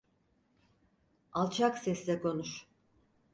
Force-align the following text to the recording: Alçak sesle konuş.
Alçak 1.33 1.77
sesle 1.77 2.21
konuş. 2.21 2.67